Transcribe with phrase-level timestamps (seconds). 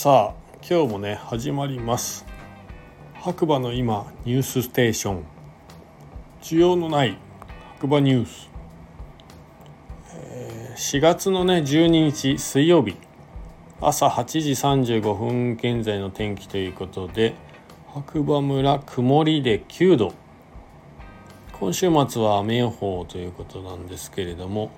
[0.00, 2.24] さあ今日もね始まります。
[3.14, 5.24] 白馬の今ニュースステーション。
[6.40, 7.18] 需要のない
[7.80, 8.48] 白馬ニュース、
[10.14, 12.94] えー、4月のね12日水曜日。
[13.80, 14.50] 朝8時
[15.00, 17.34] 35分現在の天気ということで
[17.88, 20.12] 白馬村曇りで9度。
[21.58, 24.70] 今週末は雨予報ということなんですけれども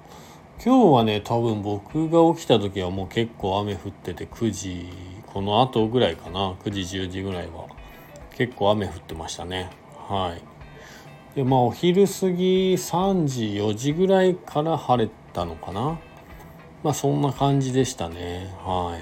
[0.62, 4.88] 今日はね多分僕が起きた時はもう結構雨降ってて9時
[5.32, 6.52] この後ぐらいかな。
[6.64, 7.64] 9時10時ぐらいは。
[8.36, 9.70] 結構雨降ってましたね。
[10.06, 11.34] はい。
[11.34, 15.98] でまあお昼過ぎ3時4時ぐらいから晴れたのかな。
[16.82, 18.54] まあそんな感じでしたね。
[18.58, 19.00] は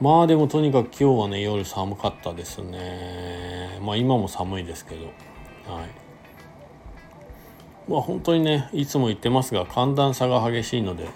[0.00, 0.02] い。
[0.02, 3.78] まあでもとにかく今日はね夜寒かったですね。
[3.82, 5.04] まあ今も寒いですけど。
[5.70, 6.07] はい。
[7.88, 11.08] まあ本当にねいつも言ってますが寒暖差が激しいので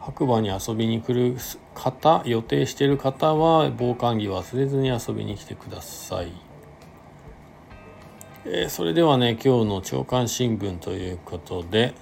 [0.00, 1.36] 白馬に遊びに来る
[1.74, 6.32] 方予定してる方は防寒着忘れずに遊びに来てください、
[8.46, 11.94] えー、それではね今日の朝刊新聞ということで、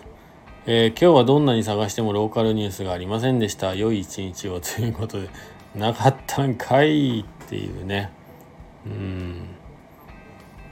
[0.66, 3.74] えー、今日はどんなに探してもローカルニュースがありませんでした。
[3.74, 5.30] 良い一日をということで
[5.74, 8.10] なかったんかいっていうね。
[8.86, 9.46] うん。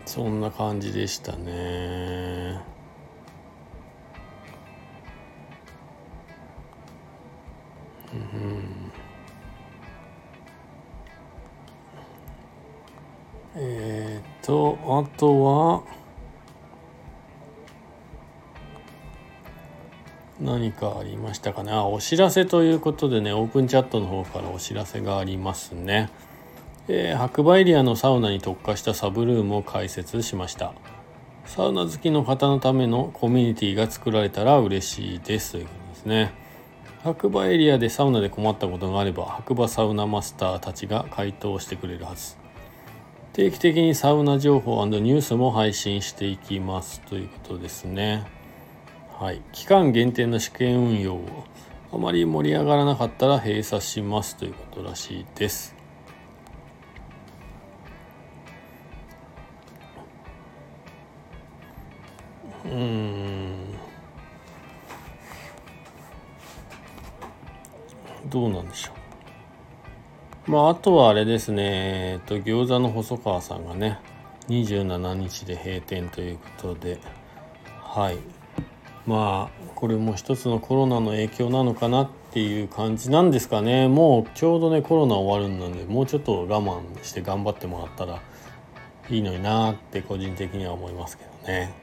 [0.04, 2.75] そんな感じでしたね。
[13.58, 15.82] えっ、とあとは
[20.38, 21.72] 何かありましたかね？
[21.72, 26.10] あお知らせということでねオープンチャットの方からお知らせがありますね、
[26.88, 30.74] えー、白馬エリアのサウナに特化したサブルームを開設しました。
[31.46, 35.52] サウナ好きの方のためのコミュニティが作られたら嬉しいです。
[35.52, 36.34] ということですね
[37.04, 42.36] 白馬エリアでサウナで困ったことがあれば白馬サウナマスターたちが回答してくれるはず。
[43.36, 48.26] 定期的にサウナ情報ニュースも配信していきますということですね。
[49.18, 49.42] はい。
[49.52, 51.44] 期間限定の試験運用を
[51.92, 55.76] あまり盛り上がらなかったら閉鎖しますということらしいです。
[62.64, 63.74] うん。
[68.30, 69.05] どうなんでしょう。
[70.46, 73.98] まあ、あとはあれですね、えっと、餃子の細川さんがね、
[74.48, 77.00] 27日で閉店ということで、
[77.82, 78.18] はい。
[79.06, 83.88] まあ、これも一つのコロナの影響なのかなっていう感じなんですかね。
[83.88, 88.22] もうちょうどね、コロナ終わるので、もうちょっと我慢して頑張ってもらったら
[89.10, 91.74] いいのになって個人的には思いますけどね。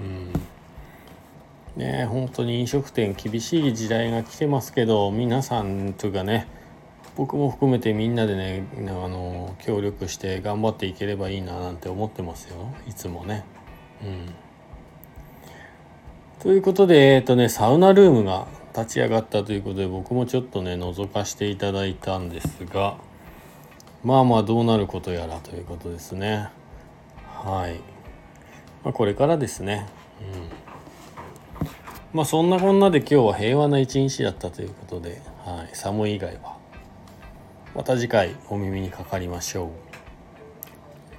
[0.00, 0.32] うん
[1.76, 6.48] ね本当に飲食店厳しい時代が来てますけど皆さんというかね
[7.16, 13.44] 僕も含めてみんなでねあの協力して頑張っていければいいななんて思ってますよいつもね。
[14.02, 14.32] うん、
[16.40, 22.96] ということでえっ、ー、とねサウナルームが立ち上がったということで僕もちょっとね覗かせていただいたんですが
[24.04, 26.48] まあまあどうなることやらということですね。
[27.26, 27.80] はい。
[28.82, 29.86] まあ、これからですね。
[30.20, 30.70] うん
[32.12, 36.56] まあそんなこんなで今日は平和な一日だったということで、はい、寒い以外は
[37.74, 39.70] また次回お耳にかかりましょう。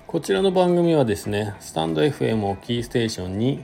[0.05, 3.63] こちらの番組はですねスタンド FM をキーステーションに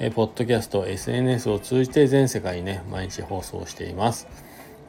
[0.00, 4.26] えポッドキャスト SNS を通じて全世界にね毎日放送しています。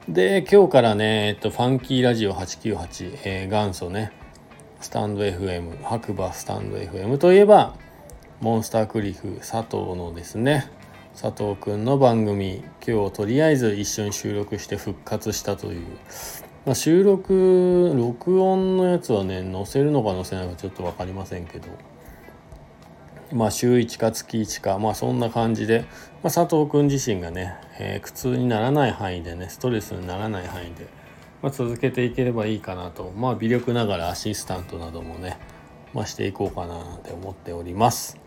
[0.10, 4.12] で今日からね、えっと、ファンキーラジオ898、えー、元祖ね
[4.80, 7.76] スタンド FM 白馬スタンド FM といえば
[8.42, 10.72] モンスタークリフ佐藤のですね
[11.20, 12.64] 佐藤くんの番組。
[12.86, 15.86] 今日とりあえず一緒に収録して復活したという、
[16.66, 21.68] まあ、収録録音のやつはね載せるのか載せないかちょっと分かりませんけど
[23.32, 25.86] まあ週1か月1かまあそんな感じで、
[26.24, 30.88] まあ、佐藤くん自身がね、えー、苦痛にならない範囲でねストレスにならない範囲で、
[31.44, 35.38] まあ、続けていければいいかなとまあ微力ながらアシスタントなどもね、
[35.94, 38.26] まあ、していこうかななんて思っております。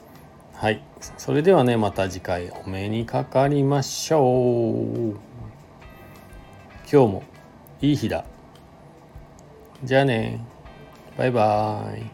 [0.55, 0.83] はい。
[1.19, 5.29] それではね、また次回お目にかかりましょう。
[6.91, 7.23] 今日も
[7.81, 8.25] いい日だ。
[9.85, 10.45] じゃあね。
[11.17, 12.11] バイバーイ。